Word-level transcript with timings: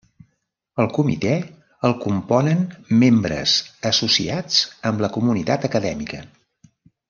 El 0.83 0.87
comitè 0.95 1.33
el 1.89 1.93
componen 2.05 2.63
membres 3.03 3.53
associats 3.93 4.59
amb 4.93 5.05
la 5.07 5.11
comunitat 5.19 5.71
acadèmica. 5.73 6.25